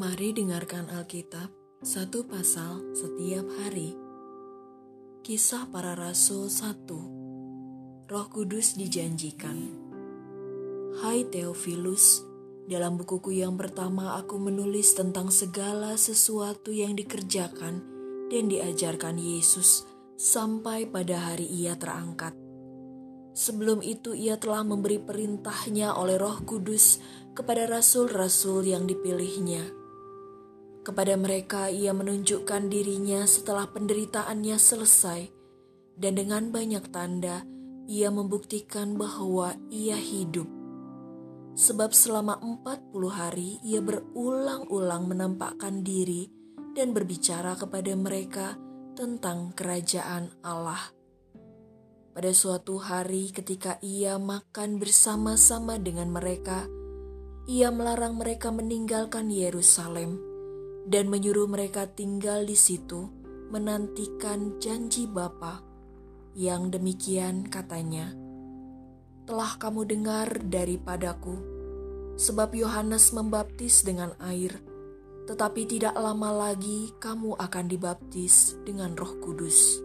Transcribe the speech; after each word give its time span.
Mari 0.00 0.32
dengarkan 0.32 0.88
Alkitab 0.96 1.52
satu 1.84 2.24
pasal 2.24 2.96
setiap 2.96 3.44
hari. 3.60 3.92
Kisah 5.20 5.68
para 5.68 5.92
Rasul 5.92 6.48
1 6.48 8.08
Roh 8.08 8.26
Kudus 8.32 8.80
dijanjikan 8.80 9.60
Hai 11.04 11.28
Theophilus, 11.28 12.24
dalam 12.64 12.96
bukuku 12.96 13.44
yang 13.44 13.60
pertama 13.60 14.16
aku 14.16 14.40
menulis 14.40 14.96
tentang 14.96 15.28
segala 15.28 16.00
sesuatu 16.00 16.72
yang 16.72 16.96
dikerjakan 16.96 17.84
dan 18.32 18.48
diajarkan 18.48 19.20
Yesus 19.20 19.84
sampai 20.16 20.88
pada 20.88 21.28
hari 21.28 21.44
ia 21.44 21.76
terangkat. 21.76 22.32
Sebelum 23.36 23.84
itu 23.84 24.16
ia 24.16 24.40
telah 24.40 24.64
memberi 24.64 24.96
perintahnya 24.96 25.92
oleh 25.92 26.16
roh 26.16 26.40
kudus 26.48 27.04
kepada 27.36 27.68
rasul-rasul 27.68 28.64
yang 28.64 28.88
dipilihnya 28.88 29.76
kepada 30.80 31.12
mereka 31.20 31.68
ia 31.68 31.92
menunjukkan 31.92 32.72
dirinya 32.72 33.28
setelah 33.28 33.68
penderitaannya 33.68 34.56
selesai, 34.56 35.20
dan 36.00 36.16
dengan 36.16 36.48
banyak 36.48 36.88
tanda 36.88 37.44
ia 37.84 38.08
membuktikan 38.08 38.96
bahwa 38.96 39.58
ia 39.68 39.98
hidup. 39.98 40.48
Sebab 41.58 41.92
selama 41.92 42.38
empat 42.40 42.80
puluh 42.94 43.12
hari 43.12 43.60
ia 43.66 43.82
berulang-ulang 43.82 45.10
menampakkan 45.10 45.84
diri 45.84 46.30
dan 46.72 46.94
berbicara 46.94 47.58
kepada 47.58 47.92
mereka 47.98 48.54
tentang 48.94 49.50
kerajaan 49.52 50.30
Allah. 50.46 50.80
Pada 52.14 52.30
suatu 52.30 52.78
hari 52.78 53.34
ketika 53.34 53.76
ia 53.82 54.16
makan 54.16 54.78
bersama-sama 54.78 55.76
dengan 55.76 56.14
mereka, 56.14 56.64
ia 57.50 57.74
melarang 57.74 58.16
mereka 58.16 58.54
meninggalkan 58.54 59.28
Yerusalem 59.28 60.29
dan 60.90 61.06
menyuruh 61.06 61.46
mereka 61.46 61.86
tinggal 61.86 62.42
di 62.42 62.58
situ 62.58 63.06
menantikan 63.54 64.58
janji 64.58 65.06
Bapa 65.06 65.62
yang 66.34 66.74
demikian 66.74 67.46
katanya 67.46 68.10
telah 69.30 69.54
kamu 69.62 69.86
dengar 69.86 70.26
daripadaku 70.50 71.38
sebab 72.18 72.50
Yohanes 72.58 73.14
membaptis 73.14 73.86
dengan 73.86 74.10
air 74.18 74.58
tetapi 75.30 75.62
tidak 75.70 75.94
lama 75.94 76.50
lagi 76.50 76.90
kamu 76.98 77.38
akan 77.38 77.70
dibaptis 77.70 78.58
dengan 78.66 78.98
Roh 78.98 79.14
Kudus. 79.22 79.78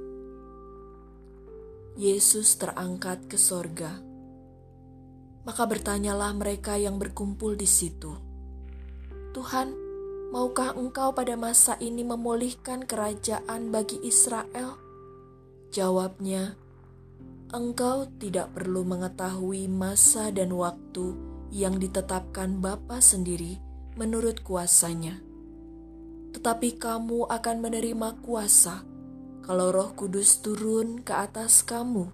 Yesus 1.94 2.58
terangkat 2.58 3.30
ke 3.30 3.38
sorga. 3.38 4.02
Maka 5.46 5.64
bertanyalah 5.70 6.34
mereka 6.34 6.82
yang 6.82 6.98
berkumpul 6.98 7.54
di 7.54 7.70
situ 7.70 8.18
Tuhan 9.38 9.85
Maukah 10.36 10.76
engkau 10.76 11.16
pada 11.16 11.40
masa 11.40 11.80
ini 11.80 12.04
memulihkan 12.04 12.84
kerajaan 12.84 13.72
bagi 13.72 14.04
Israel? 14.04 14.76
Jawabnya, 15.72 16.60
engkau 17.56 18.12
tidak 18.20 18.52
perlu 18.52 18.84
mengetahui 18.84 19.72
masa 19.72 20.36
dan 20.36 20.52
waktu 20.52 21.16
yang 21.56 21.80
ditetapkan 21.80 22.60
Bapa 22.60 23.00
sendiri 23.00 23.64
menurut 23.96 24.44
kuasanya. 24.44 25.24
Tetapi 26.36 26.84
kamu 26.84 27.32
akan 27.32 27.58
menerima 27.64 28.20
kuasa 28.20 28.84
kalau 29.40 29.72
roh 29.72 29.96
kudus 29.96 30.44
turun 30.44 31.00
ke 31.00 31.16
atas 31.16 31.64
kamu, 31.64 32.12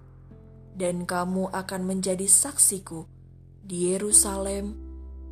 dan 0.77 1.09
kamu 1.09 1.49
akan 1.49 1.81
menjadi 1.89 2.30
saksiku 2.30 3.02
di 3.66 3.89
Yerusalem 3.89 4.77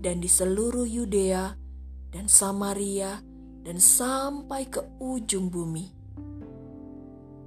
dan 0.01 0.17
di 0.17 0.29
seluruh 0.31 0.89
Yudea 0.89 1.68
dan 2.09 2.25
Samaria 2.25 3.21
dan 3.63 3.77
sampai 3.77 4.65
ke 4.65 4.81
ujung 4.97 5.53
bumi. 5.53 5.93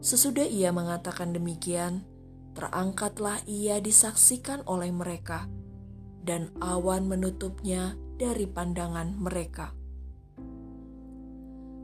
Sesudah 0.03 0.47
ia 0.47 0.75
mengatakan 0.75 1.31
demikian, 1.31 2.03
terangkatlah 2.59 3.39
ia 3.47 3.79
disaksikan 3.79 4.67
oleh 4.67 4.91
mereka, 4.91 5.47
dan 6.23 6.51
awan 6.59 7.07
menutupnya 7.07 7.95
dari 8.19 8.47
pandangan 8.51 9.15
mereka. 9.15 9.75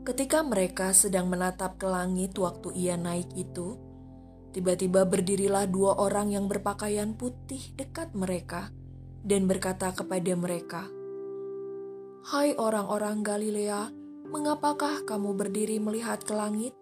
Ketika 0.03 0.41
mereka 0.41 0.91
sedang 0.91 1.29
menatap 1.31 1.77
ke 1.79 1.87
langit 1.87 2.35
waktu 2.39 2.75
ia 2.75 2.95
naik 2.99 3.29
itu, 3.35 3.77
tiba-tiba 4.55 5.05
berdirilah 5.05 5.69
dua 5.69 5.99
orang 5.99 6.33
yang 6.33 6.49
berpakaian 6.49 7.13
putih 7.13 7.75
dekat 7.77 8.15
mereka 8.17 8.73
dan 9.21 9.45
berkata 9.45 9.93
kepada 9.93 10.33
mereka, 10.33 10.89
Hai 12.19 12.51
orang-orang 12.59 13.23
Galilea, 13.23 13.95
mengapakah 14.27 15.07
kamu 15.07 15.39
berdiri 15.39 15.79
melihat 15.79 16.19
ke 16.19 16.35
langit? 16.35 16.75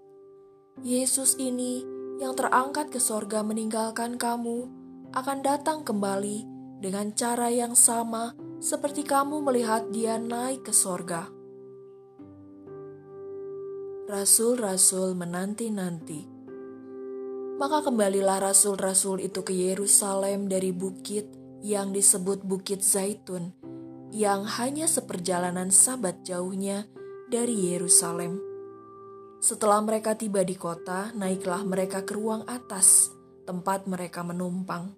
Yesus 0.81 1.37
ini 1.37 1.85
yang 2.17 2.33
terangkat 2.33 2.89
ke 2.89 2.97
sorga 2.97 3.45
meninggalkan 3.45 4.17
kamu 4.17 4.65
akan 5.13 5.45
datang 5.45 5.85
kembali 5.85 6.41
dengan 6.81 7.13
cara 7.13 7.53
yang 7.53 7.77
sama 7.77 8.33
seperti 8.57 9.05
kamu 9.05 9.45
melihat 9.45 9.85
dia 9.93 10.17
naik 10.17 10.65
ke 10.65 10.73
sorga. 10.73 11.29
Rasul-rasul 14.09 15.13
menanti-nanti. 15.13 16.25
Maka 17.61 17.85
kembalilah 17.85 18.41
rasul-rasul 18.41 19.21
itu 19.21 19.45
ke 19.45 19.53
Yerusalem 19.53 20.49
dari 20.49 20.73
bukit 20.73 21.29
yang 21.61 21.89
disebut 21.89 22.45
Bukit 22.45 22.85
Zaitun, 22.85 23.56
yang 24.11 24.47
hanya 24.47 24.87
seperjalanan 24.87 25.71
sabat 25.73 26.23
jauhnya 26.23 26.87
dari 27.27 27.71
Yerusalem. 27.73 28.39
Setelah 29.37 29.83
mereka 29.83 30.17
tiba 30.17 30.41
di 30.41 30.57
kota, 30.57 31.13
naiklah 31.13 31.61
mereka 31.61 32.01
ke 32.01 32.15
ruang 32.15 32.47
atas, 32.49 33.13
tempat 33.45 33.85
mereka 33.85 34.25
menumpang. 34.25 34.97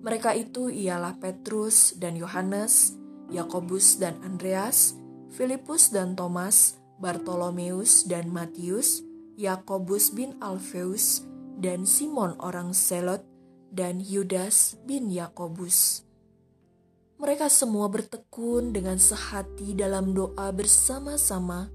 Mereka 0.00 0.36
itu 0.36 0.68
ialah 0.68 1.16
Petrus 1.16 1.96
dan 1.96 2.16
Yohanes, 2.16 2.96
Yakobus 3.30 4.00
dan 4.00 4.20
Andreas, 4.26 4.96
Filipus 5.32 5.94
dan 5.94 6.18
Thomas, 6.18 6.76
Bartolomeus 7.00 8.04
dan 8.04 8.28
Matius, 8.28 9.00
Yakobus 9.40 10.12
bin 10.12 10.36
Alfeus, 10.42 11.24
dan 11.56 11.88
Simon 11.88 12.36
orang 12.42 12.76
Selot, 12.76 13.24
dan 13.70 14.02
Yudas 14.02 14.76
bin 14.84 15.08
Yakobus. 15.08 16.09
Mereka 17.20 17.52
semua 17.52 17.84
bertekun 17.92 18.72
dengan 18.72 18.96
sehati 18.96 19.76
dalam 19.76 20.16
doa 20.16 20.48
bersama-sama 20.56 21.68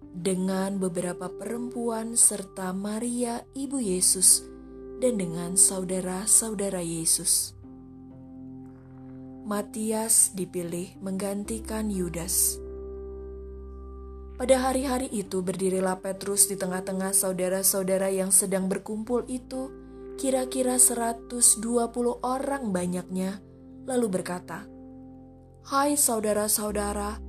dengan 0.00 0.80
beberapa 0.80 1.28
perempuan 1.28 2.16
serta 2.16 2.72
Maria, 2.72 3.44
ibu 3.52 3.76
Yesus, 3.76 4.48
dan 4.96 5.20
dengan 5.20 5.60
saudara-saudara 5.60 6.80
Yesus. 6.80 7.52
Matias 9.44 10.32
dipilih 10.32 10.96
menggantikan 11.04 11.92
Yudas. 11.92 12.56
Pada 14.40 14.56
hari-hari 14.56 15.12
itu 15.12 15.44
berdirilah 15.44 16.00
Petrus 16.00 16.48
di 16.48 16.56
tengah-tengah 16.56 17.12
saudara-saudara 17.12 18.08
yang 18.08 18.32
sedang 18.32 18.72
berkumpul 18.72 19.28
itu, 19.28 19.68
kira-kira 20.16 20.80
120 20.80 21.60
orang 22.24 22.72
banyaknya, 22.72 23.44
lalu 23.84 24.08
berkata, 24.08 24.77
Hai 25.68 26.00
saudara-saudara, 26.00 27.20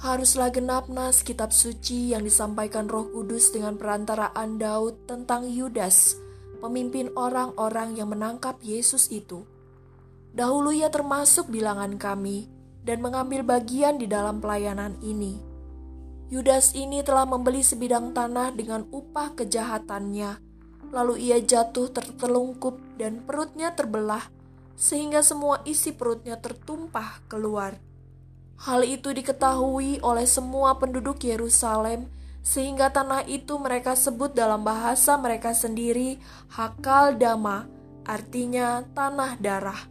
haruslah 0.00 0.48
genap 0.48 0.88
nas 0.88 1.20
kitab 1.20 1.52
suci 1.52 2.16
yang 2.16 2.24
disampaikan 2.24 2.88
Roh 2.88 3.12
Kudus 3.12 3.52
dengan 3.52 3.76
perantaraan 3.76 4.56
Daud 4.56 5.04
tentang 5.04 5.44
Yudas, 5.44 6.16
pemimpin 6.64 7.12
orang-orang 7.12 7.92
yang 7.92 8.08
menangkap 8.08 8.56
Yesus 8.64 9.12
itu. 9.12 9.44
Dahulu 10.32 10.72
ia 10.72 10.88
termasuk 10.88 11.52
bilangan 11.52 12.00
kami 12.00 12.48
dan 12.80 13.04
mengambil 13.04 13.44
bagian 13.44 14.00
di 14.00 14.08
dalam 14.08 14.40
pelayanan 14.40 14.96
ini. 15.04 15.36
Yudas 16.32 16.72
ini 16.72 17.04
telah 17.04 17.28
membeli 17.28 17.60
sebidang 17.60 18.16
tanah 18.16 18.56
dengan 18.56 18.88
upah 18.88 19.36
kejahatannya. 19.36 20.40
Lalu 20.96 21.28
ia 21.28 21.44
jatuh 21.44 21.92
tertelungkup 21.92 22.80
dan 22.96 23.20
perutnya 23.20 23.76
terbelah 23.76 24.32
sehingga 24.74 25.20
semua 25.20 25.60
isi 25.64 25.92
perutnya 25.94 26.38
tertumpah 26.40 27.22
keluar. 27.28 27.78
Hal 28.62 28.86
itu 28.86 29.10
diketahui 29.10 29.98
oleh 30.06 30.26
semua 30.26 30.78
penduduk 30.78 31.18
Yerusalem, 31.26 32.06
sehingga 32.42 32.90
tanah 32.90 33.26
itu 33.26 33.58
mereka 33.58 33.98
sebut 33.98 34.34
dalam 34.34 34.62
bahasa 34.62 35.18
mereka 35.18 35.50
sendiri 35.50 36.18
Hakal 36.50 37.18
Dama, 37.18 37.66
artinya 38.06 38.86
tanah 38.94 39.38
darah. 39.42 39.82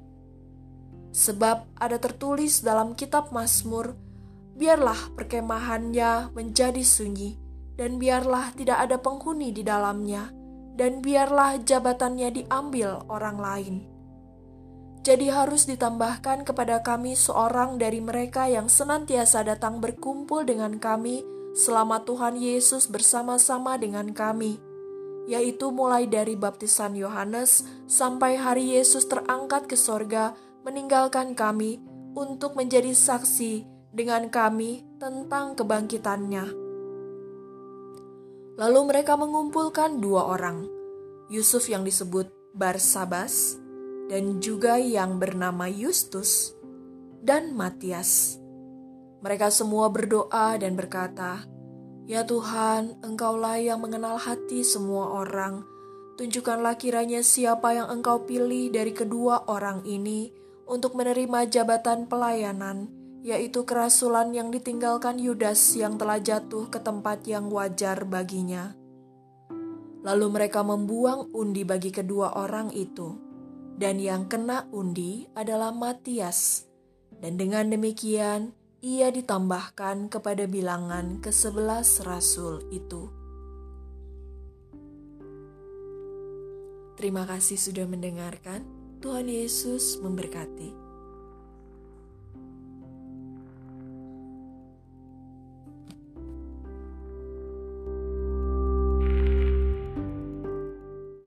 Sebab 1.12 1.68
ada 1.76 2.00
tertulis 2.00 2.64
dalam 2.64 2.96
kitab 2.96 3.36
Mazmur, 3.36 3.92
biarlah 4.56 5.12
perkemahannya 5.20 6.32
menjadi 6.32 6.80
sunyi, 6.80 7.36
dan 7.76 8.00
biarlah 8.00 8.56
tidak 8.56 8.88
ada 8.88 8.96
penghuni 9.00 9.52
di 9.52 9.68
dalamnya, 9.68 10.32
dan 10.80 11.04
biarlah 11.04 11.60
jabatannya 11.60 12.32
diambil 12.32 13.04
orang 13.12 13.36
lain. 13.36 13.91
Jadi 15.02 15.34
harus 15.34 15.66
ditambahkan 15.66 16.46
kepada 16.46 16.86
kami 16.86 17.18
seorang 17.18 17.82
dari 17.82 17.98
mereka 17.98 18.46
yang 18.46 18.70
senantiasa 18.70 19.42
datang 19.42 19.82
berkumpul 19.82 20.46
dengan 20.46 20.78
kami 20.78 21.26
selama 21.58 22.06
Tuhan 22.06 22.38
Yesus 22.38 22.86
bersama-sama 22.86 23.82
dengan 23.82 24.14
kami, 24.14 24.62
yaitu 25.26 25.74
mulai 25.74 26.06
dari 26.06 26.38
baptisan 26.38 26.94
Yohanes 26.94 27.66
sampai 27.90 28.38
hari 28.38 28.78
Yesus 28.78 29.10
terangkat 29.10 29.66
ke 29.66 29.74
sorga 29.74 30.38
meninggalkan 30.62 31.34
kami 31.34 31.82
untuk 32.14 32.54
menjadi 32.54 32.94
saksi 32.94 33.66
dengan 33.90 34.30
kami 34.30 34.86
tentang 35.02 35.58
kebangkitannya. 35.58 36.46
Lalu 38.62 38.82
mereka 38.86 39.18
mengumpulkan 39.18 39.98
dua 39.98 40.30
orang, 40.30 40.70
Yusuf 41.34 41.66
yang 41.66 41.82
disebut 41.82 42.30
Barsabas, 42.54 43.61
dan 44.12 44.44
juga 44.44 44.76
yang 44.76 45.24
bernama 45.24 45.72
Yustus 45.72 46.52
dan 47.24 47.56
Matias. 47.56 48.36
Mereka 49.24 49.48
semua 49.48 49.88
berdoa 49.88 50.60
dan 50.60 50.76
berkata, 50.76 51.48
"Ya 52.12 52.28
Tuhan, 52.28 53.00
Engkaulah 53.08 53.56
yang 53.64 53.80
mengenal 53.80 54.20
hati 54.20 54.68
semua 54.68 55.16
orang. 55.24 55.64
Tunjukkanlah 56.20 56.76
kiranya 56.76 57.24
siapa 57.24 57.72
yang 57.72 57.88
Engkau 57.88 58.28
pilih 58.28 58.68
dari 58.68 58.92
kedua 58.92 59.48
orang 59.48 59.88
ini 59.88 60.28
untuk 60.68 61.00
menerima 61.00 61.48
jabatan 61.48 62.12
pelayanan, 62.12 62.92
yaitu 63.24 63.64
kerasulan 63.64 64.36
yang 64.36 64.52
ditinggalkan 64.52 65.24
Yudas 65.24 65.72
yang 65.80 65.96
telah 65.96 66.20
jatuh 66.20 66.68
ke 66.68 66.84
tempat 66.84 67.24
yang 67.32 67.48
wajar 67.48 68.04
baginya." 68.04 68.76
Lalu 70.04 70.28
mereka 70.36 70.68
membuang 70.68 71.32
undi 71.32 71.64
bagi 71.64 71.96
kedua 71.96 72.36
orang 72.36 72.76
itu 72.76 73.31
dan 73.82 73.98
yang 73.98 74.30
kena 74.30 74.70
undi 74.70 75.26
adalah 75.34 75.74
Matias. 75.74 76.70
Dan 77.18 77.42
dengan 77.42 77.74
demikian, 77.74 78.54
ia 78.86 79.10
ditambahkan 79.10 80.14
kepada 80.14 80.46
bilangan 80.46 81.18
ke-11 81.18 82.06
rasul 82.06 82.62
itu. 82.70 83.10
Terima 86.94 87.26
kasih 87.26 87.58
sudah 87.58 87.90
mendengarkan. 87.90 88.62
Tuhan 89.02 89.26
Yesus 89.26 89.98
memberkati. 89.98 90.91